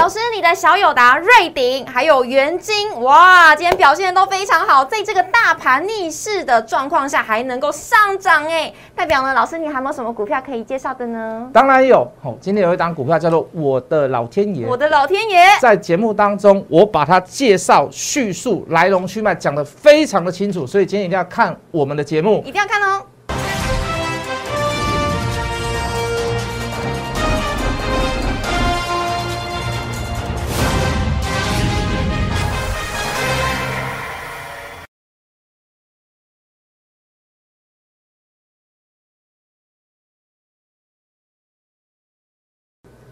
[0.00, 11.46] 老师，你的小友达、瑞鼎还有元金，哇，今天表现都非常好，在这个大盘逆势的状况下还能够上涨，哎，代表呢，老师你还有没有什么股票可以介绍的呢？
[11.52, 23.02] 当然有，好，今天有一档股票叫做我的老天爷，我的老天爷，在节目当中我把它介绍、叙述来龙去脉讲得非常的清楚，所以今天一定要看我们的节目，一定要看哦。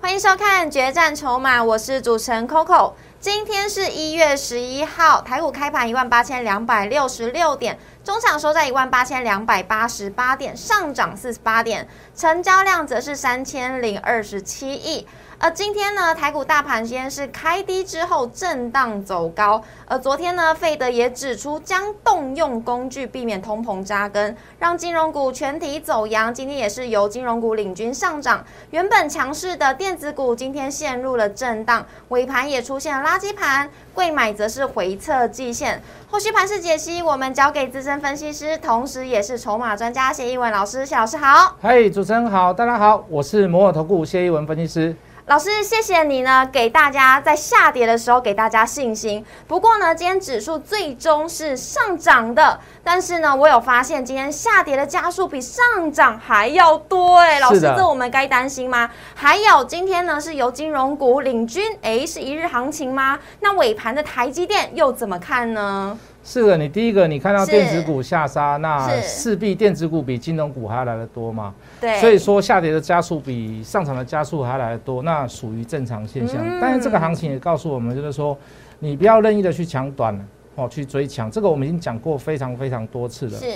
[0.08, 2.94] 欢迎收看《决战筹码》，我是主持人 Coco。
[3.20, 15.06] 今天是一月十一号，台股开盘一万八千两百六十六点，中场收在一万八千两百八十八点，上涨四十八点，成交量则是三千零二十七亿。
[15.40, 19.62] 而今天呢，台股大盘先是开低之后震荡走高。
[19.86, 26.34] 而昨天呢，费德也指出将动用工具避免通膨扎根，让金融股全体走阳。
[26.34, 35.80] 今天也是由金融股领军上涨，原本强势的电子股今天陷入了震荡，尾盘也出现了垃圾盘，贵买则是回测季线。
[36.10, 40.84] 后续盘势解析，我们交给资深分析师，同时也是筹码专家谢一文老师。
[40.84, 44.96] 谢老师好，嘿，主持人好，大家好，我是摩尔投顾谢一文分析师。
[45.28, 49.22] 老师，谢谢你呢，给大家在下跌的时候给大家信心。
[49.46, 57.40] 不过呢，今天指数最终是上涨的，但是呢，我有发现今天下跌的加速比上涨还要多哎。
[57.40, 58.88] 老师，这我们该担心吗？
[59.14, 63.18] 还有今天呢，是由金融股领军，哎，是一日行情吗？
[63.40, 65.98] 那尾盘的台积电又怎么看呢？
[66.28, 71.54] 是的，你第一个你看到电子股下杀，那势必电子股比金融股还要来得多嘛？
[71.80, 76.36] 对，所以说下跌的加速比上涨的加速还来得多，那属于正常现象。
[76.60, 78.36] 但是这个行情也告诉我们，就是说
[78.78, 80.14] 你不要任意的去抢短
[80.56, 81.30] 哦，去追抢。
[81.30, 83.38] 这个我们已经讲过非常非常多次了。
[83.38, 83.46] 是。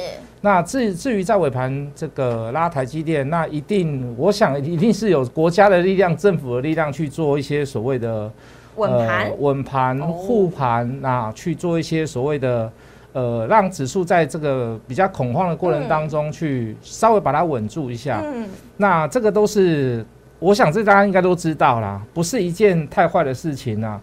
[0.40, 8.32] 那至至于在尾盘这个拉台积电，那一定我想一定是有国家的力量、政府的力量去做一些所谓的。
[8.76, 12.72] 稳盘、稳盘、护盘，啊去做一些所谓的，
[13.12, 18.22] 呃，让指数在这个比较恐慌的过程当中，去稍微把它稳住一下。
[18.24, 20.04] 嗯，那这个都是，
[20.38, 24.00] 我想这大家应该都知道啦，不是一件太坏的事情啊。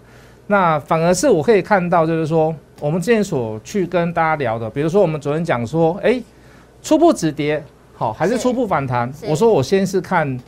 [0.47, 6.22] 那反而是我可以看到，就是说，我们之前所去跟大家聊的，比如说我们昨天讲说，哎，
[6.81, 7.63] 初步止跌，
[7.96, 9.12] 好，还是初步反弹？
[9.28, 10.40] 我说我先是看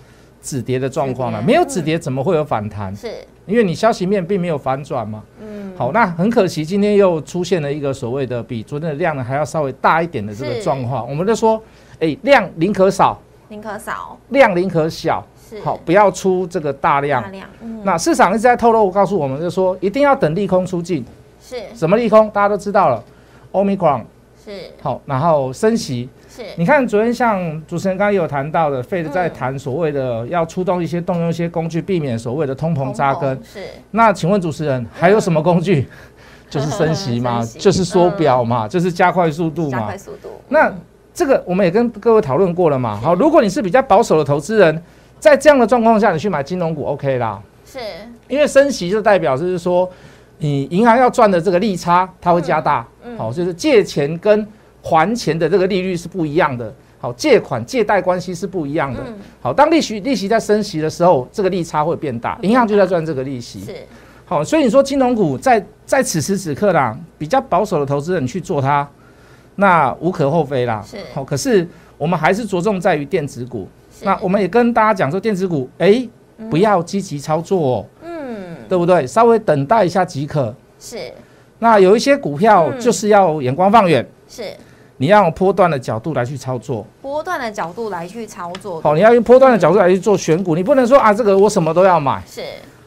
[0.41, 2.95] 止跌的状况了，没有止跌怎么会有反弹？
[2.95, 3.09] 是。
[3.51, 11.07] 因为你消息面并没有反转嘛，嗯，好，那很可惜，今天又出现了一个所谓的比昨天的量呢还要稍微大一点的这个状况。
[11.09, 11.61] 我们就说，
[11.99, 13.19] 哎，量宁可少，
[13.49, 15.59] 宁可少，量宁可小，是。
[15.59, 17.21] 好，不要出这个大量。
[17.21, 21.05] 大量，嗯，那市场一直在透露告诉我们，就说一定要等利空出尽。
[21.41, 22.29] 是，什么利空？
[22.29, 23.03] 大家都知道了
[23.51, 24.03] ，omicron。
[24.45, 24.51] 是。
[24.81, 26.07] 好，然后升息。
[26.57, 33.35] 你看，昨天像主持人刚刚有谈到的，费德在谈所谓的要出动一些动用一些工具，避免所谓的通膨扎根。
[33.43, 33.59] 是。
[33.91, 35.87] 那请问主持人还有什么工具？
[36.49, 39.79] 就是升息嘛， 就是缩表嘛，就是加快速度嘛。
[39.79, 40.29] 加快速度。
[40.49, 40.73] 那
[41.13, 42.97] 这个我们也跟各位讨论过了嘛。
[42.97, 44.83] 好，如果你是比较保守的投资人，
[45.19, 47.41] 在这样的状况下，你去买金融股 OK 啦。
[47.65, 47.79] 是。
[48.27, 49.89] 因为升息就代表就是说，
[50.39, 52.85] 你银行要赚的这个利差，它会加大。
[53.03, 53.17] 嗯。
[53.17, 54.47] 好，就是借钱跟。
[54.81, 58.99] 还钱的这个利率是不一样的，好，借款借贷关系是不一样的，
[59.41, 63.75] 好，当利息利息在升息的时候，这个利差会变大，银行就在赚这个利息，是，
[64.25, 68.87] 好，所以你说金融股在在此时此刻啦，比较保守的投资人去做它，
[69.55, 73.67] 那无可厚非啦，是，好，可是我们还是着重在于电子股，
[74.01, 76.07] 那我们也跟大家讲说，电子股，哎，
[76.49, 79.05] 不要积极操作哦，嗯，对不对？
[79.05, 80.97] 稍微等待一下即可，是，
[81.59, 84.43] 那有一些股票就是要眼光放远，是。
[85.01, 88.79] 你要用波段的角度来去操作，波段的角度来去操作。
[88.81, 92.21] 好，你要用波段的角度来去做选股，你不能说啊，这个我什么都要买。
[92.27, 92.43] 是，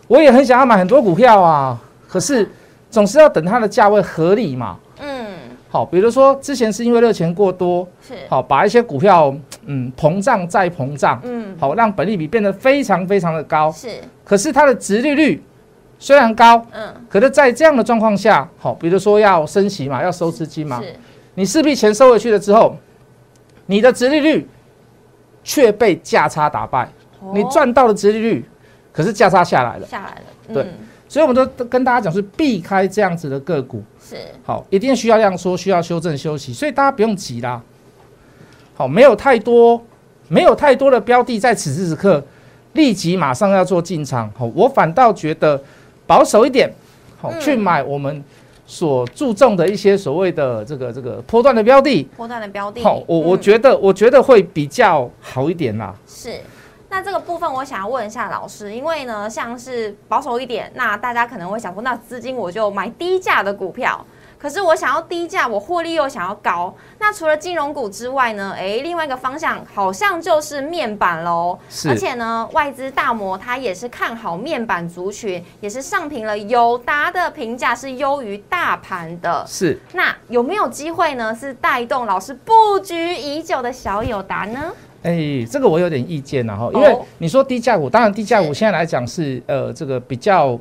[0.06, 2.48] 我也很想要买很多股票啊，可是
[2.88, 4.78] 总是要等它的价位合理嘛。
[5.00, 5.26] 嗯。
[5.68, 9.34] 好，比如说之前是因为热钱过多，是好把一些股票
[9.66, 13.72] 嗯膨胀再膨胀，嗯，好让本利比变得非常非常的高。
[13.72, 13.88] 是。
[14.22, 15.42] 可是它的值利率
[15.98, 20.80] 虽然高，嗯，可是在这样的状况下，好，比如说要升息嘛，要收资金嘛。
[21.34, 21.40] 是。
[21.40, 22.76] 你势必钱收回去了之后，
[23.66, 24.48] 你的殖利率
[25.42, 26.88] 却被价差打败。
[27.32, 28.44] 你赚到了殖利率，
[28.92, 29.86] 可是价差下来了。
[29.86, 30.54] 下来了。
[30.54, 30.66] 对，
[31.08, 33.82] 所以我们都跟大家讲是避开这样子的个股。
[33.98, 34.16] 是。
[34.44, 37.62] 好，一定需要量缩，需要修正休息，所以大家不用急啦。
[38.74, 39.82] 好，没有太多，
[40.28, 42.22] 没有太多的标的在此时此刻
[42.74, 44.30] 立即马上要做进场。
[44.36, 45.58] 好，我反倒觉得
[46.06, 46.70] 保守一点，
[47.16, 48.22] 好去买我们
[48.66, 52.82] 所注重的一些所谓的这个这个波段的标的，波段的标的。
[52.82, 55.94] 好，我我觉得我觉得会比较好一点啦。
[56.06, 56.40] 是。
[56.88, 64.04] 那这个部分我想要问一下老师，因为呢，像是保守一点，那大家可能会想说，那资金我就买低价的股票。
[64.44, 66.74] 可是我想要低价，我获利又想要高。
[66.98, 68.54] 那除了金融股之外呢？
[68.54, 71.58] 哎，另外一个方向好像就是面板喽。
[71.88, 79.42] 而且呢，外资大摩它也是看好面板族群，也是上评了友达的评价是优于大盘的。
[79.48, 79.80] 是。
[79.94, 81.34] 那有没有机会呢？
[81.34, 84.70] 是带动老师布局已久的小友达呢？
[85.04, 90.60] 哎，这个我有点意见了哈，因为你说低价股，当然低价股现在来讲是呃这个比较。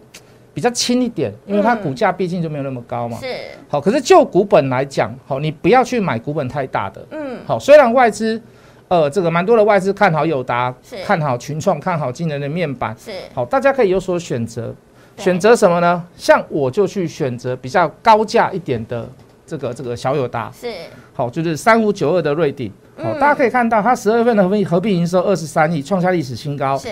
[0.54, 3.18] 比较轻一点，因为它股价毕竟就没有那么高嘛。
[3.20, 3.28] 是。
[3.68, 7.06] 好，可是就股本来讲，好，你不要去买股本太大的。
[7.12, 7.40] 嗯。
[7.46, 8.40] 好，虽然外资，
[8.88, 10.74] 呃，这个蛮多的外资看好友达，
[11.04, 12.96] 看好群创，看好今年的面板。
[13.04, 13.12] 是。
[13.34, 14.74] 好，大家可以有所选择。
[15.18, 16.04] 选择什么呢？
[16.16, 19.08] 像我就去选择比较高价一点的
[19.46, 20.52] 这个这个小友达。
[20.52, 20.72] 是。
[21.14, 22.72] 好，就是三五九二的瑞鼎。
[22.98, 26.78] 好，大家可以看到，它十二月份的合并合并营收二十三亿，创下历史新高。
[26.78, 26.90] 是。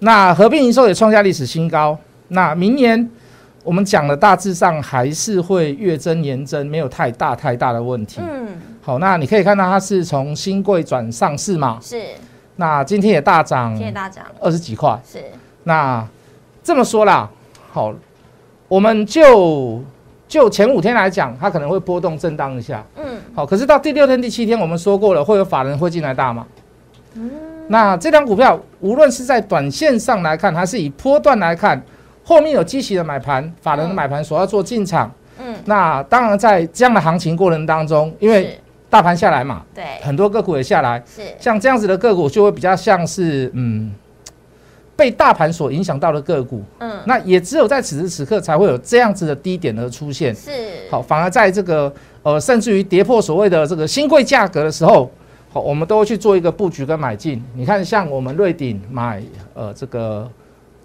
[0.00, 1.98] 那合并营收也创下历史新高。
[2.28, 3.08] 那明年
[3.64, 8.20] 我们讲的大致上还是会月增年增，没有太大太大的问题。
[8.22, 8.48] 嗯，
[8.80, 11.78] 好，那你可以看到它是从新贵转上市嘛？
[11.82, 12.02] 是。
[12.56, 14.98] 那今天也大涨，今天大涨二十几块。
[15.06, 15.22] 是。
[15.64, 16.06] 那
[16.62, 17.28] 这么说啦，
[17.70, 17.94] 好，
[18.68, 19.82] 我们就
[20.26, 22.82] 就前五天来讲，它可能会波动震荡一下。
[22.96, 23.04] 嗯。
[23.34, 26.46] 好，可是到第六天、第七天，我们说过了，会有法人会进来大吗？
[27.14, 27.30] 嗯。
[27.68, 31.82] 那这张股票，无论是在短线上来看，还是以波段来看。
[32.28, 35.10] 后面有积极的买盘，法人的买盘所要做进场。
[35.40, 38.60] 嗯，那当然在这样的行情过程当中，因为
[38.90, 43.90] 大盘下来嘛，对，很多个股也下来，是像这样子的个股就会比较像是嗯
[44.94, 46.62] 被大盘所影响到的个股。
[46.80, 50.34] 嗯，那也只有在此时此刻才会有这样子的低点的出现。
[50.34, 50.50] 是
[50.90, 51.90] 好，反而在这个
[52.22, 55.10] 呃甚至于跌破所谓的这个新贵价格的时候，
[55.50, 57.42] 好，我们都会去做一个布局跟买进。
[57.54, 59.22] 你看，像我们瑞鼎买
[59.54, 60.30] 呃这个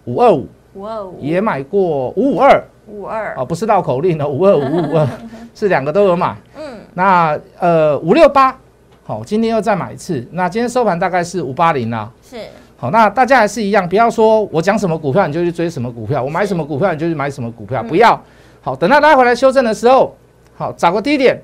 [0.05, 0.47] 五二五。
[0.75, 5.07] 五二五也买过五五二，五二哦，不是绕口令的五二五五二，
[5.53, 6.35] 是两个都有买。
[6.57, 8.57] 嗯，那呃五六八，
[9.03, 10.25] 好，今天又再买一次。
[10.31, 12.09] 那今天收盘大概是五八零啦。
[12.21, 12.37] 是，
[12.77, 18.19] 好，那大家还是一样，不要说我讲什么股票你就去追什么股票，我买什么股票你就去买什么股票，不要。
[18.61, 20.15] 好，等到拉回来修正的时候，
[20.55, 21.39] 好找个低点。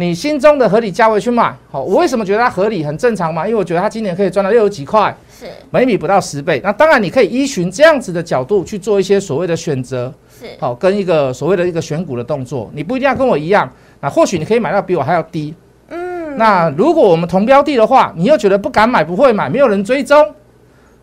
[0.00, 2.82] 你心中的合理价位去买，好，我为什么觉得它合理？
[2.82, 6.58] 很正常嘛，因为我觉得它今年可以赚到六十几块，是每米不到十倍。
[6.64, 10.10] 那当然你可以依循这样子的角度去做一些所谓的选择，
[10.40, 12.70] 是好跟一个所谓的一个选股的动作。
[12.72, 13.70] 你不一定要跟我一样，
[14.00, 15.54] 那或许你可以买到比我还要低。
[15.90, 20.34] 嗯，那如果我们同标的的话，你又觉得不敢买、不会买、没有人追踪，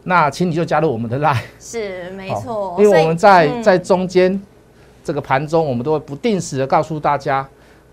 [0.06, 1.38] 那请你就加入我们的 line。
[1.60, 4.42] 是没错，因为我们在在中间
[5.04, 7.48] 这个盘中，我们都会不定时的告诉大家。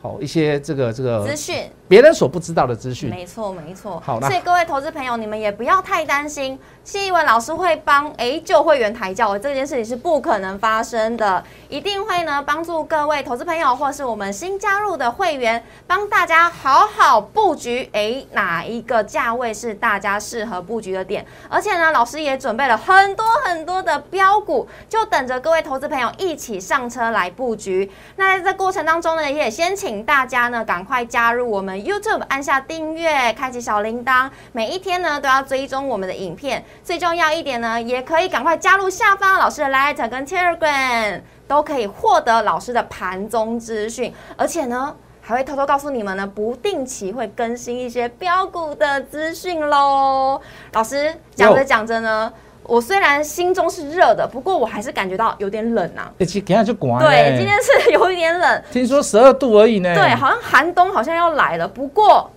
[0.05, 1.57] 哦，一些这个这个资讯，
[1.87, 4.03] 别人所不知道的资讯，没错没错。
[4.05, 6.59] 好，所以各位投资朋友，你们也不要太担心。
[6.83, 17.89] 谢一文老师会帮哎旧会员抬轿，这件事情是不可能发生的，一定会呢帮助各位投资朋友或是我们新加入的会员，帮大家好好布局。
[17.93, 21.25] 哎，哪一个价位是大家适合布局的点？
[21.51, 27.91] 而且呢，老师也准备了很多很多的标股，就等着各位投资朋友一起上车来布局。
[28.17, 36.65] 那在这过程当中呢，也先请大家呢赶快加入我们 YouTube，按下订阅，开启小铃铛，每一天呢都要追踪我们的影片。
[36.83, 50.41] 最重要一点呢，也可以赶快加入下方老师的 Light 跟 Telegram，都可以获得老师的盘中资讯，而且呢，还会偷偷告诉你们呢，不定期会更新一些标股的资讯喽。
[50.73, 52.33] 老师讲着讲着呢，
[52.65, 56.11] 我虽然心中是热的，不过我还是感觉到有点冷啊。
[56.27, 56.99] 今天就关。
[57.03, 58.63] 对，今天是有一点冷。
[58.73, 59.95] 听说十二度而已呢。
[59.95, 61.69] 对，好像寒冬好像要来了。
[61.69, 62.31] 不过。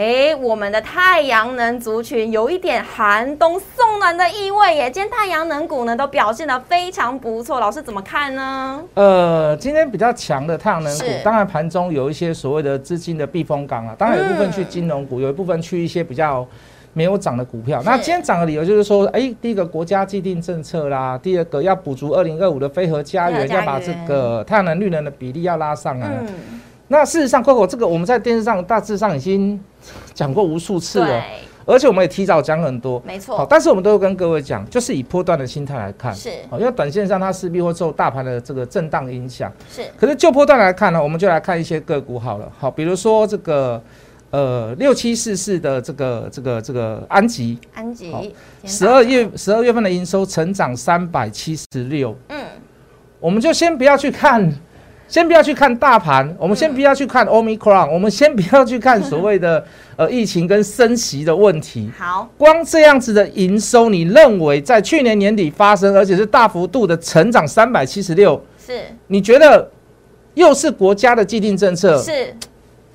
[0.00, 4.88] 哎，我们的太阳能族群有一点寒冬送暖的意味耶。
[4.88, 8.80] 今天太阳能股呢都表现的非常不错，老师怎么看呢？
[8.94, 16.46] 呃，今天比较强的太阳能股，当然盘中有一些所谓的资金的避风港啊，当然有一部分去金融股，有一部分去一些比较
[16.98, 17.80] 没有涨的股票。
[17.84, 26.10] 那今天涨的理由就是说，哎，第一个国家既定政策啦，第二个要补足二零二五的非核家园，要把这个太阳能绿能的比例要拉上来。
[26.88, 29.60] 那事实上，Coco 这个我们在电视上大致上已经
[30.12, 31.22] 讲过无数次了，
[31.66, 33.46] 而且我们也提早讲很多，没错。
[33.48, 36.30] 但是我们都会跟各位讲，就是以波段的心态来看，是。
[36.52, 39.82] 因为短线上它势必会受大盘的这个震荡影响，是。
[39.98, 43.80] 可是就波段来看呢，我们就来看一些个股好了，好，比如说这个
[44.30, 52.38] 呃六七四四的这个这个这个安吉，安吉，十二月十二月份的营收成长三百七十六，嗯。
[53.20, 54.48] 我们就先不要去看，
[55.08, 59.64] 先不要去看大盘，我们先不要去看 Omicron，我们先不要去看所谓的
[59.96, 61.90] 呃疫情跟升息的问题。
[61.98, 69.68] 好，光这样子的营收，你认为在去年年底发生，而且是大幅度的成长三百七十六，是你觉得
[70.34, 72.00] 又是国家的既定政策？
[72.00, 72.32] 是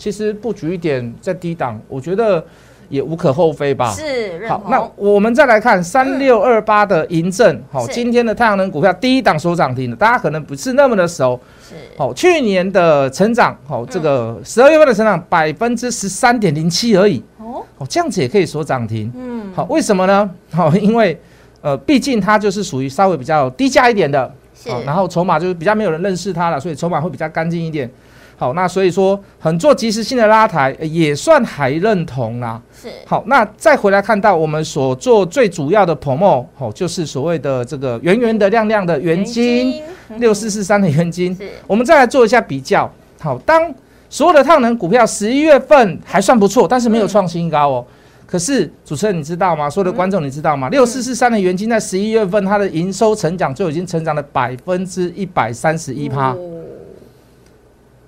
[0.04, 2.44] 其实布局一点在低档，我觉得
[2.90, 3.90] 也无可厚非吧。
[3.94, 11.40] 是好，那，我们再来看三六二八的银证，好，是今天的太阳能股票第一档所涨停的，大家可能不是那么的熟。
[11.70, 19.10] 是好，去年的成长，好，这个十二月份的成长百分之十三点零七而已，哦，哦，这样子也可以说涨停。
[19.16, 20.30] 嗯，好，为什么呢？
[20.52, 21.18] 好，因为
[21.62, 27.90] 呃，毕竟它就是属于稍微比较低价一点的，是，好，然后筹码就是比较没有人认识它了，所以筹码会比较干净一点。
[28.36, 32.62] 好，那所以说很做及时性的拉抬，呃也算还认同啦。
[32.82, 42.92] 是好，那再回来看到我们所做最主要的 promo，好，就是所谓的这个圆圆的亮亮的元金嗯六四四三的元金，是我们再来做一下比较。
[43.20, 43.74] 好，当
[44.10, 47.86] 所有的太阳能股票十一月份还算不错，但是没有创新高哦。
[48.26, 49.70] 可是主持人你知道吗？
[49.70, 50.68] 所有的观众你知道吗？
[50.70, 56.36] 六四四三的元金在十一月份它的营收成长就已经成长了百分之一百三十一趴。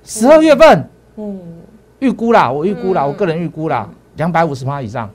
[0.05, 1.39] 十二月份嗯，
[1.99, 5.09] 预估啦，我预估啦，嗯我个人预估啦，两百五十趴以上，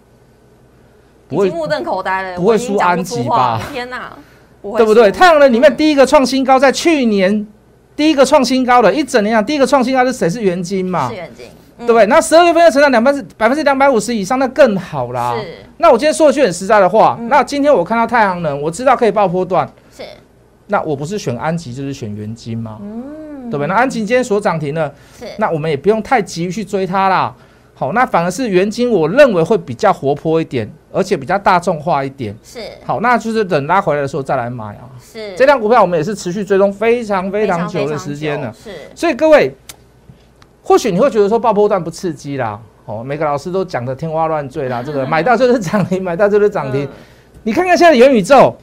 [1.28, 3.60] 不会目瞪口呆了，不会输安吉吧？
[3.72, 4.12] 天哪，
[4.76, 5.10] 对不对？
[5.10, 7.46] 太阳能里面嗯第一个创新高，在去年
[7.94, 10.28] 第一个创新高的一整年啊，第一个创新高是谁？
[10.28, 11.08] 是元金嘛。
[11.08, 11.46] 是，元金，
[11.78, 12.06] 对对不对？
[12.06, 15.36] 那十二月份要成长两百百分之两百五十以上，那更好啦。
[15.40, 15.46] 是。
[15.78, 17.28] 那我今天说一句很实在的话，嗯。
[17.28, 20.02] 那今天我看到太阳能，我知道可以爆波段，是，
[20.66, 22.78] 那我不是选安吉就是选元金吗？
[22.82, 23.66] 嗯，对不对？
[23.66, 27.34] 那安晴今天所涨停了，是那我们也不用太急于去追它啦。
[27.74, 32.36] 好，那反而是元金，我认为会比较活泼一点，而且比较大众化一点。
[32.42, 34.84] 是好，那就是等拉回来的时候再来买啊。
[35.00, 39.54] 是这辆股票我们也是持续追踪非常非非常久的时间了，是所以各位，
[40.62, 46.84] 或许你会觉得说爆波段不刺激啦，哦，每个老师都讲的天花乱坠啦，这个 买到就是涨停，买到就是涨停。
[46.84, 46.88] 嗯
[47.42, 48.54] 你看看现在的元宇宙，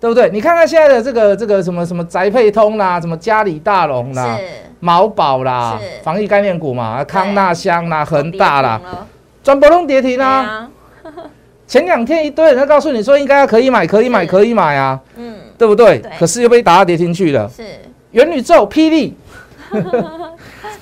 [0.00, 0.28] 对不对？
[0.30, 4.44] 你看看现在的这个这个什么什么宅配通啦，什么嘉里大龙啦、是。
[4.80, 8.80] 毛宝啦是，防疫概念股嘛，康纳香啦、恒大啦，
[9.42, 10.68] 转波动跌停啦。
[11.66, 15.98] 前两天一堆人告诉你说应该要可以买，可以买，可以买啊，嗯，对不对？
[15.98, 16.12] 对？
[16.18, 17.48] 可是又被打到跌停去了。
[17.48, 17.64] 是。
[18.12, 19.16] 元宇宙、霹雳。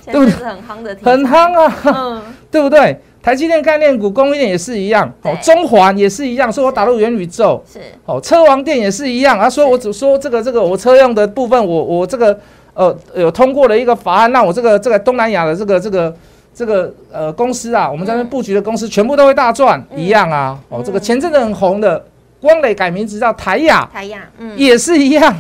[0.03, 3.01] 前对不对很夯的很夯啊，嗯，对不对？
[3.25, 7.81] 台积电概念股、供应链也是一样，哦，中环也是一样，说我打入元宇宙，是。
[8.05, 12.39] 哦，车王店也是一样，啊，说我只说这个这个我车用的部分，我我这个
[12.75, 16.15] 呃有通过了一个法案，让我这个这个东南亚的这个这个
[16.53, 19.99] 这个呃公司啊，我们在那边布局的公司全部都会大赚，嗯。
[19.99, 22.05] 一样啊，哦，这个嗯前阵子很红的
[22.43, 25.35] 光磊改名字叫台亚，台亚，嗯，也是一样，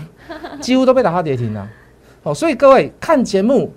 [0.59, 1.69] 几乎都被打到跌停了。
[2.23, 3.71] 哦，所以各位看节目，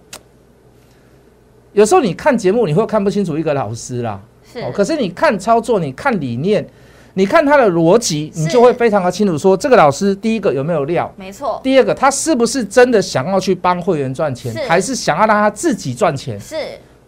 [1.77, 4.19] 有时候你看节目你会看不清楚一个老师啦。
[4.51, 6.67] 是哦，可是你看操作，你看理念，
[7.13, 16.39] 你看他的逻辑，你就会非常的清楚，说这个老师第一个有没有料，没错，第二个他是不是真的想要去帮会员赚钱是，还是想要让他自己赚钱？
[16.39, 16.55] 是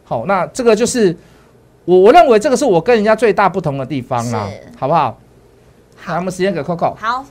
[0.04, 1.18] 好，那这个就是
[1.86, 4.48] 我我认为这个是我跟人家最大不同的地方啦，
[4.78, 5.20] 好不好？
[5.96, 6.94] 好，我们时间给 Coco。
[6.94, 7.26] 好。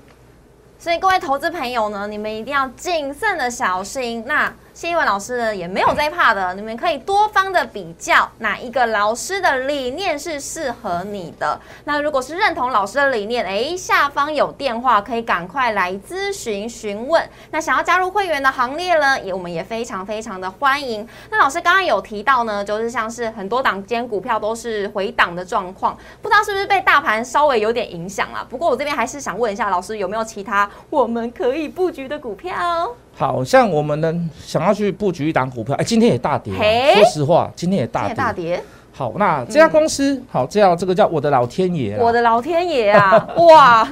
[0.80, 4.23] 所以各位投资朋友呢，你们一定要谨慎的小心。
[4.28, 11.61] 那谢一文老师呢也没有在怕的，你们可以多方的比较哪一个老师的理念是适合你的。
[11.82, 17.28] 那如果是认同老师的理念，诶，下方有电话可以赶快来咨询询问。
[17.50, 21.04] 那想要加入会员的行列呢，也我们也非常非常的欢迎。
[21.28, 28.47] 那老师刚刚有提到呢，就是像是很多档间股票都是回档的状况，不知道是不是被大盘稍微有点影响啊？
[28.49, 32.94] 不过我这边还是想问一下老师，有没有其他我们可以布局的股票？
[33.18, 38.14] 好像我们呢想要去布局一档股票，哎，今天也大跌啊、嘿说实话，今天也大跌。
[38.14, 42.04] 大跌，好，那这家公司，好，这叫这个叫我的老天爷啦。
[42.04, 43.28] 我的老天爷啊！
[43.37, 43.88] 哇，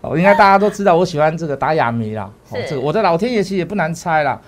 [0.00, 2.30] 哦，应该大家都知道我喜欢这个打哑谜啦。
[2.68, 4.40] 这个我的老天爷其实也不难猜啦。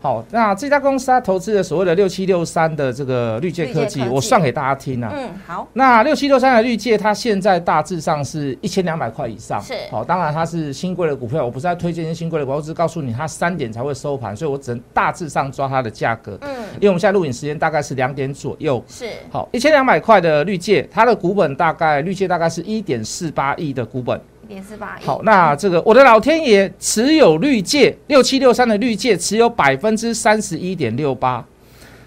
[0.00, 5.10] 好，那这家公司它投资的所谓的六七六三的这个绿界科技，我算给大家听啊。
[5.12, 9.60] 嗯，好，那六七六三的绿界，它现在大致上是一千两百块以上。
[9.60, 16.38] 是好，当然它是新贵的股票，我不是在推荐新贵的股票，我只是告诉你它三点才会收盘，所以我只能大致上抓它的价格。
[16.42, 18.80] 嗯，因为我们现在录影时间大概是两点左右。
[18.86, 24.20] 是好，一千两百块的绿界，它的股本大概绿界大概是一点四八亿的股本。
[24.48, 25.04] 一点四八亿。
[25.04, 31.44] 好，那这个我的老天爷持有绿界六七六三的绿界持有百分之三十一点六八，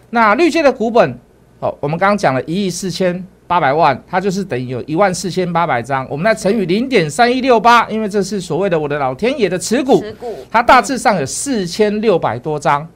[0.10, 1.16] 那绿界的股本，
[1.60, 6.08] 哦，我们刚刚讲了一亿四千八百万，它就是等于有一万四千八百张。
[6.10, 12.88] 我们再乘以零点三一六八，因为这是所谓的我的老天爷的持股，持股它大致上有四千六百多张，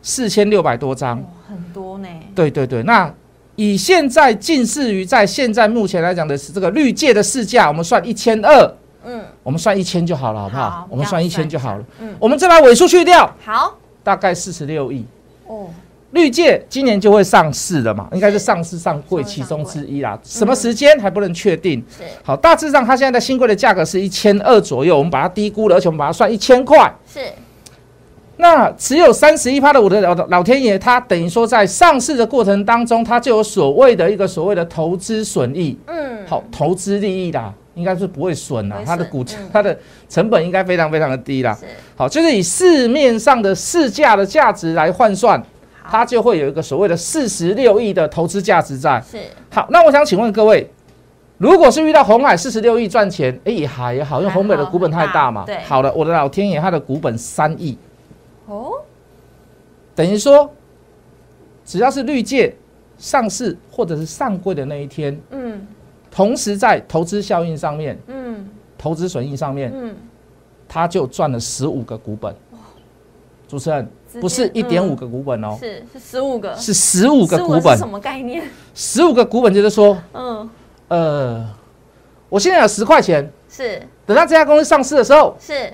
[0.00, 1.18] 四千六百多张。
[1.18, 2.08] 哇很多呢。
[2.36, 3.12] 对对对，那
[3.60, 8.74] 以现在近似于在现在目前来讲的是这个绿界的市价，我们算一千二，
[9.04, 10.70] 嗯，我们算一千就好了，好不好？
[10.70, 11.84] 好我们算一千就好了。
[12.00, 15.04] 嗯我们再把尾数去掉，好大概四十六亿。
[15.46, 15.68] 哦，
[16.12, 20.18] 绿界今年就会上市了嘛，应该是上市上柜其中之一啦。
[20.24, 21.84] 什么时间还不能确定。
[21.94, 26.90] 是好，大致上它现在的新贵的价格是一千二左右，我们把它低估了，而且我们把它算一千块。
[27.12, 27.20] 是
[28.40, 39.78] 那持有三十一趴的我的老老天爷，他等于说在上市的过程当中，他就有所谓的一个所谓的投资损益，嗯，好，投资利益啦，应该是不会损啦不会，它的股价它的
[40.08, 41.56] 成本应该非常非常的低啦。
[41.94, 45.40] 好，就是以市面上的市价的价值来换算，
[45.90, 49.02] 它就会有一个所谓的四十六亿的投资价值在。
[49.10, 49.18] 是。
[49.50, 50.66] 好，那我想请问各位，
[51.36, 55.44] 如果是遇到红海四十六亿赚钱，哎、也还好，因为红海的股本太大嘛。
[55.66, 57.76] 好了，我的老天爷，它的股本三亿，
[58.50, 58.72] 哦，
[59.94, 60.50] 等于说，
[61.64, 62.54] 只要是绿界
[62.98, 65.66] 上市或者是上柜的那一天，嗯
[66.10, 69.94] 同时在投资效应上面、嗯投资损益上面，嗯，
[70.66, 72.34] 他就赚了十五个股本。
[73.46, 73.86] 主持人
[74.20, 77.88] 不是一点五嗯个股本哦，是是十五个，是十五个股本是什。
[77.88, 78.42] 么概念？
[78.74, 80.50] 十五个股本就是说，嗯，
[80.88, 81.46] 呃，
[82.28, 85.72] 我现在有十块钱，是等到这家公司上市的时候，是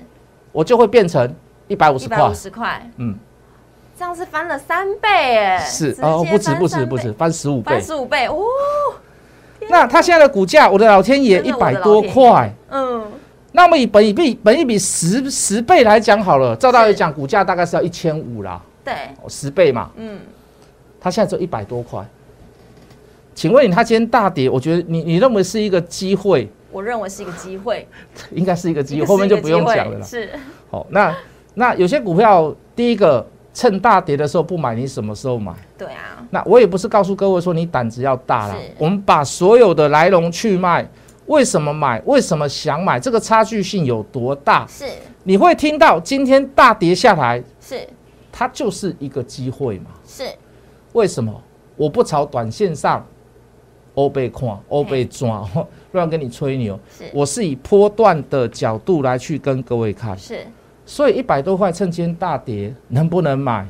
[0.51, 1.33] 我就会变成
[1.67, 2.33] 一百五十块一百五。
[2.33, 3.15] 十块，嗯，
[3.97, 7.71] 这样是翻了三倍哎，是哦，不止不止不止，，翻十五倍。
[7.71, 7.81] 翻。
[7.81, 8.43] 十五倍哦，
[9.69, 12.53] 那它现在的股价，我的老天爷一百多块。
[12.69, 13.05] 嗯，
[13.51, 20.19] 那我们以本一比本一比十十倍来讲好了，照道理讲，股价大概是要一千五啦，对，哦十倍嘛，嗯，
[21.01, 22.05] 它现在只有一百多块。
[23.33, 27.87] 请问你，它今天大跌，我觉得你你认为是一个机会，我认为是一个机会，
[28.31, 30.05] 应该是一个机会，这个后面就不用讲了啦。
[30.05, 30.29] 是。
[30.71, 31.15] 好，那
[31.59, 35.51] 那有些股票，第一个趁大跌的时候不买，你什么时候买？
[35.75, 40.87] 对啊，那我也不是告诉各位说你胆子要大啦，我们把所有的来龙去脉，
[41.25, 44.67] 为什么买，为什么想买，这个差距性有多大？
[44.67, 44.85] 是。
[45.23, 47.87] 你会听到今天大跌下来，是。
[48.31, 49.87] 它就是一个机会嘛？
[50.05, 50.23] 是，
[50.93, 51.33] 为什么？
[51.75, 53.03] 我不朝短线上
[53.95, 55.43] 欧被看、欧被抓，
[55.93, 57.05] 乱跟你吹牛，是。
[57.11, 60.15] 我是以波段的角度来去跟各位看。
[60.15, 60.45] 是
[60.87, 63.67] 所以一百多块趁今天大跌，能不能买？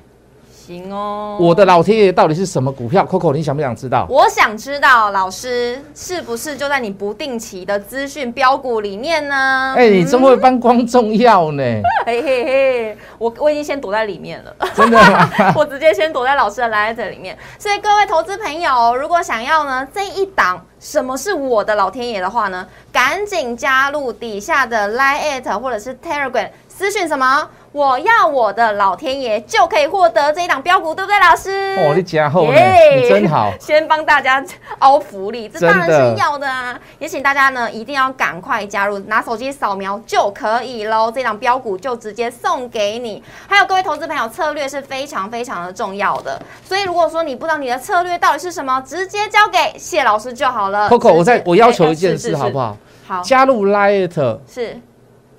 [0.51, 1.37] 行哦。
[1.39, 4.05] 我的老天爷到底是什么股票？Coco，你想不想知道？
[4.09, 9.73] 我想知道老师是不是就在你不定期的资讯标股里面呢？
[9.77, 11.63] 哎、你真会帮观众要呢，
[12.05, 14.53] 嘿嘿嘿，我我已经先躲在里面了。
[14.75, 15.29] 真的吗？
[15.57, 17.35] 我直接先躲在老师的 Light 里面。
[17.57, 27.49] 所以各位投资朋友，如果想要呢这一档什么是我的老天爷的话呢，赶紧加入底下的 Light 或者是 Telegram 私讯什么。
[27.71, 31.75] 我要我的老天爷就可以获得这一档标股，对不对，老师？
[31.79, 33.51] 哦，你加厚你真好。
[33.59, 34.43] 先帮大家
[34.79, 36.79] 凹福利， 这当然是要的啊！
[36.97, 41.11] 也请大家呢一定要赶快加入，拿手机扫描就可以喽。
[41.11, 43.21] 这档标股就直接送给你。
[43.47, 50.89] 还有各位投资朋友，策略是非常非常的重要的，所以如果说你不知道你的策略到底是什么，直接交给谢老师就好了。
[50.89, 52.77] Coco，我再我要求哎一件事，好不好？
[53.07, 54.79] 好，加入 Light，是。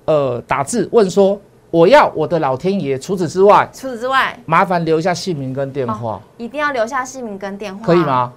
[0.09, 2.97] 呃，打字问说我要我的老天爷。
[2.97, 7.99] 除此之外，除此之外，麻烦留下姓名跟电话，一定要留下姓名跟电话，可以？
[7.99, 8.33] 吗？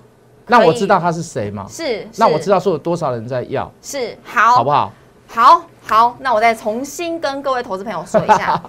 [0.46, 4.92] 让我知道他是谁吗，是，让我知道道说有多少人在要，是好，好不好？
[5.28, 8.62] 好好，那我再重新跟各位投资朋友说一下，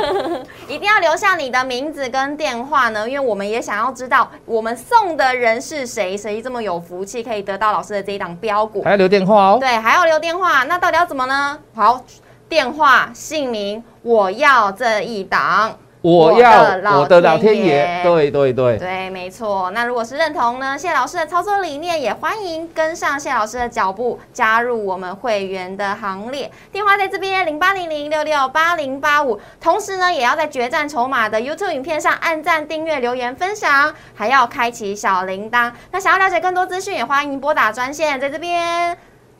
[0.68, 8.90] 一定要留下你的名字跟电话呢，因为我们也想要知道我们送的人是谁，谁这么有福气可以得到老师的这一档标股还。
[8.90, 9.56] 要留电话哦。
[9.58, 11.58] 对，还要留电话，那到底要怎么呢？
[11.74, 12.04] 好，
[12.48, 15.78] 电话、姓名，我要这一档。
[16.02, 19.70] 我要老我的老天天爷，对对对，对，没错。
[19.70, 26.50] 那如果是认同呢，谢老师的操作理念，也欢迎跟上谢老师的脚步，加入我们会员的行列。
[26.70, 29.40] 电话在这边零八零零六六八零八五。
[29.58, 35.72] 同时呢，也要在决战筹码的 YouTube 影片上按赞、订阅、留言、分享，还要开启小铃铛。
[35.90, 38.94] 那想要了解更多资讯，也欢迎拨打专线，在这边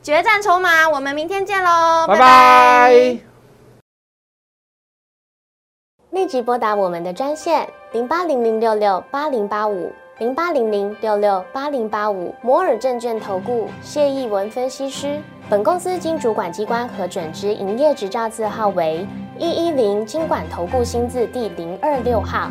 [0.04, 0.86] 决战筹码。
[0.86, 3.18] 我们明天见喽，拜拜。
[6.10, 15.18] 立即拨打我们的专线零八零零六六八零八五零八零零六六八零八五摩尔证券投顾谢义文分析师。
[15.48, 19.06] 本公司经主管机关核准之营业执照字号为
[19.38, 22.50] 一一零金管投顾新字第零二六号。